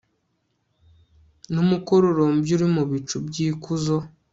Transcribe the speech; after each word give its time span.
n'umukororombya 1.53 2.51
uri 2.55 2.67
mu 2.75 2.83
bicu 2.89 3.15
by'ikuzo 3.27 3.97